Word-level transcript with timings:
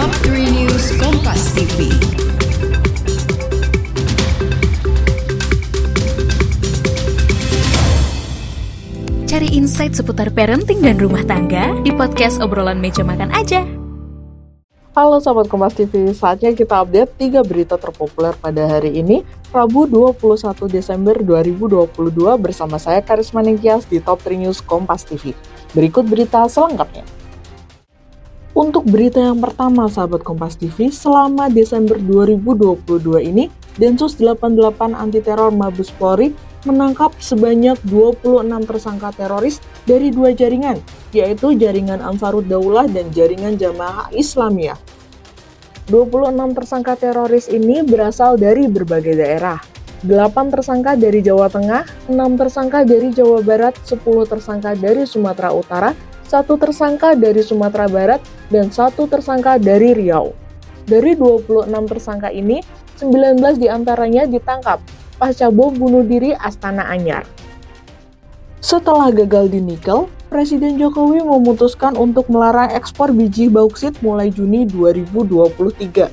News 0.00 0.96
Kompas 0.96 1.52
TV. 1.52 1.92
Cari 9.28 9.48
insight 9.52 9.92
seputar 9.92 10.32
parenting 10.32 10.80
dan 10.80 10.96
rumah 10.96 11.20
tangga 11.28 11.76
di 11.84 11.92
podcast 11.92 12.40
obrolan 12.40 12.80
meja 12.80 13.04
makan 13.04 13.28
aja. 13.28 13.60
Halo 14.96 15.20
Sobat 15.20 15.52
Kompas 15.52 15.76
TV, 15.76 16.16
saatnya 16.16 16.56
kita 16.56 16.80
update 16.80 17.20
3 17.20 17.44
berita 17.44 17.76
terpopuler 17.76 18.32
pada 18.40 18.72
hari 18.72 19.04
ini, 19.04 19.20
Rabu 19.52 19.84
21 19.84 20.64
Desember 20.72 21.20
2022 21.20 22.40
bersama 22.40 22.80
saya 22.80 23.04
Karisma 23.04 23.44
Ningkias 23.44 23.84
di 23.84 24.00
Top 24.00 24.24
3 24.24 24.48
News 24.48 24.64
Kompas 24.64 25.04
TV. 25.04 25.36
Berikut 25.76 26.08
berita 26.08 26.48
selengkapnya. 26.48 27.19
Untuk 28.50 28.82
berita 28.82 29.22
yang 29.22 29.38
pertama, 29.38 29.86
sahabat 29.86 30.26
Kompas 30.26 30.58
TV, 30.58 30.90
selama 30.90 31.46
Desember 31.46 31.94
2022 32.02 33.22
ini, 33.22 33.46
Densus 33.78 34.18
88 34.18 34.90
Anti 34.90 35.22
Teror 35.22 35.54
Mabes 35.54 35.94
Polri 35.94 36.34
menangkap 36.66 37.14
sebanyak 37.22 37.78
26 37.86 38.42
tersangka 38.66 39.14
teroris 39.14 39.62
dari 39.86 40.10
dua 40.10 40.34
jaringan, 40.34 40.82
yaitu 41.14 41.54
jaringan 41.54 42.02
Ansarud 42.02 42.44
Daulah 42.50 42.90
dan 42.90 43.06
jaringan 43.14 43.54
Jamaah 43.54 44.10
Islamiyah. 44.10 44.76
26 45.86 46.58
tersangka 46.58 46.98
teroris 46.98 47.46
ini 47.46 47.86
berasal 47.86 48.34
dari 48.34 48.66
berbagai 48.66 49.14
daerah. 49.14 49.62
8 50.02 50.50
tersangka 50.50 50.98
dari 50.98 51.22
Jawa 51.22 51.46
Tengah, 51.46 52.10
6 52.10 52.18
tersangka 52.34 52.82
dari 52.82 53.14
Jawa 53.14 53.46
Barat, 53.46 53.78
10 53.86 54.26
tersangka 54.26 54.74
dari 54.74 55.06
Sumatera 55.06 55.54
Utara, 55.54 55.94
satu 56.30 56.54
tersangka 56.54 57.18
dari 57.18 57.42
Sumatera 57.42 57.90
Barat, 57.90 58.22
dan 58.54 58.70
satu 58.70 59.10
tersangka 59.10 59.58
dari 59.58 59.90
Riau. 59.98 60.30
Dari 60.86 61.18
26 61.18 61.66
tersangka 61.90 62.30
ini, 62.30 62.62
19 63.02 63.58
di 63.58 63.66
antaranya 63.66 64.30
ditangkap 64.30 64.78
pasca 65.18 65.50
bom 65.50 65.74
bunuh 65.74 66.06
diri 66.06 66.30
Astana 66.38 66.86
Anyar. 66.86 67.26
Setelah 68.62 69.10
gagal 69.10 69.50
di 69.50 69.58
nikel, 69.58 70.06
Presiden 70.30 70.78
Jokowi 70.78 71.26
memutuskan 71.26 71.98
untuk 71.98 72.30
melarang 72.30 72.70
ekspor 72.70 73.10
biji 73.10 73.50
bauksit 73.50 73.98
mulai 73.98 74.30
Juni 74.30 74.62
2023. 74.70 76.06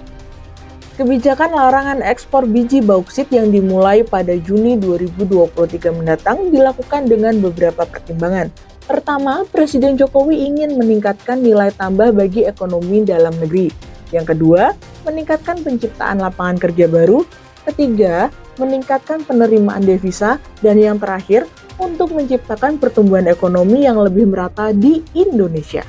Kebijakan 0.98 1.54
larangan 1.54 2.02
ekspor 2.02 2.50
biji 2.50 2.82
bauksit 2.82 3.30
yang 3.30 3.54
dimulai 3.54 4.02
pada 4.02 4.34
Juni 4.34 4.82
2023 4.82 5.94
mendatang 5.94 6.50
dilakukan 6.50 7.06
dengan 7.06 7.38
beberapa 7.38 7.86
pertimbangan. 7.86 8.50
Pertama, 8.88 9.44
Presiden 9.52 10.00
Jokowi 10.00 10.48
ingin 10.48 10.80
meningkatkan 10.80 11.44
nilai 11.44 11.76
tambah 11.76 12.16
bagi 12.16 12.48
ekonomi 12.48 13.04
dalam 13.04 13.36
negeri. 13.36 13.68
Yang 14.16 14.32
kedua, 14.32 14.72
meningkatkan 15.04 15.60
penciptaan 15.60 16.24
lapangan 16.24 16.56
kerja 16.56 16.88
baru. 16.88 17.28
Ketiga, 17.68 18.32
meningkatkan 18.56 19.28
penerimaan 19.28 19.84
devisa, 19.84 20.40
dan 20.64 20.80
yang 20.80 20.96
terakhir, 21.04 21.44
untuk 21.76 22.16
menciptakan 22.16 22.80
pertumbuhan 22.80 23.28
ekonomi 23.28 23.84
yang 23.84 24.00
lebih 24.00 24.24
merata 24.24 24.72
di 24.72 25.04
Indonesia. 25.12 25.84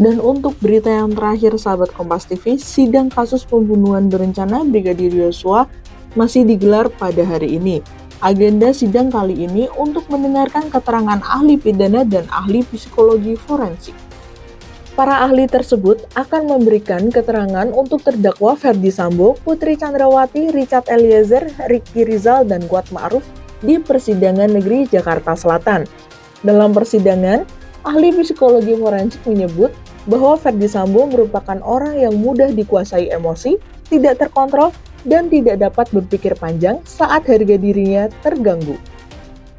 Dan 0.00 0.24
untuk 0.24 0.56
berita 0.56 0.88
yang 0.88 1.12
terakhir, 1.12 1.52
sahabat 1.60 1.92
Kompas 1.92 2.24
TV, 2.24 2.56
sidang 2.56 3.12
kasus 3.12 3.44
pembunuhan 3.44 4.08
berencana 4.08 4.64
Brigadir 4.64 5.12
Yosua 5.12 5.68
masih 6.16 6.48
digelar 6.48 6.88
pada 6.88 7.20
hari 7.28 7.60
ini. 7.60 7.84
Agenda 8.24 8.72
sidang 8.72 9.12
kali 9.12 9.44
ini 9.44 9.68
untuk 9.76 10.08
mendengarkan 10.08 10.72
keterangan 10.72 11.20
ahli 11.20 11.60
pidana 11.60 12.00
dan 12.00 12.24
ahli 12.32 12.64
psikologi 12.64 13.36
forensik. 13.36 13.92
Para 14.96 15.20
ahli 15.28 15.44
tersebut 15.44 16.08
akan 16.16 16.48
memberikan 16.48 17.12
keterangan 17.12 17.68
untuk 17.76 18.00
terdakwa 18.00 18.56
Ferdi 18.56 18.88
Sambo, 18.88 19.36
Putri 19.44 19.76
Chandrawati, 19.76 20.48
Richard 20.48 20.88
Eliezer, 20.88 21.44
Ricky 21.68 22.08
Rizal, 22.08 22.48
dan 22.48 22.64
Kuat 22.64 22.88
Ma'ruf 22.88 23.20
di 23.60 23.76
persidangan 23.76 24.48
negeri 24.48 24.88
Jakarta 24.88 25.36
Selatan. 25.36 25.84
Dalam 26.40 26.72
persidangan, 26.72 27.44
ahli 27.84 28.16
psikologi 28.16 28.72
forensik 28.72 29.20
menyebut 29.28 29.76
bahwa 30.08 30.40
Ferdi 30.40 30.72
Sambo 30.72 31.04
merupakan 31.04 31.60
orang 31.60 32.00
yang 32.00 32.16
mudah 32.16 32.48
dikuasai 32.48 33.12
emosi, 33.12 33.60
tidak 33.92 34.24
terkontrol, 34.24 34.72
dan 35.06 35.30
tidak 35.30 35.62
dapat 35.62 35.86
berpikir 35.94 36.34
panjang 36.36 36.82
saat 36.82 37.24
harga 37.24 37.56
dirinya 37.56 38.10
terganggu. 38.20 38.76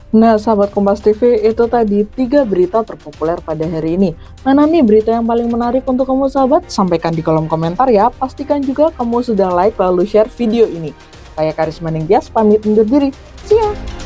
Nah, 0.08 0.40
sahabat 0.40 0.72
Kompas 0.72 1.04
TV, 1.04 1.44
itu 1.44 1.68
tadi 1.68 2.08
tiga 2.08 2.48
berita 2.48 2.80
terpopuler 2.80 3.44
pada 3.44 3.68
hari 3.68 4.00
ini. 4.00 4.16
Mana 4.40 4.64
nih 4.64 4.80
berita 4.80 5.12
yang 5.12 5.28
paling 5.28 5.52
menarik 5.52 5.84
untuk 5.84 6.08
kamu 6.08 6.32
sahabat? 6.32 6.72
Sampaikan 6.72 7.12
di 7.12 7.20
kolom 7.20 7.52
komentar 7.52 7.92
ya. 7.92 8.08
Pastikan 8.08 8.64
juga 8.64 8.88
kamu 8.96 9.20
sudah 9.20 9.52
like 9.52 9.76
lalu 9.76 10.08
share 10.08 10.32
video 10.32 10.64
ini. 10.64 10.96
Saya 11.36 11.52
Karisma 11.52 11.92
Ningtyas, 11.92 12.32
pamit 12.32 12.64
undur 12.64 12.88
diri. 12.88 13.12
See 13.44 13.60
ya! 13.60 13.97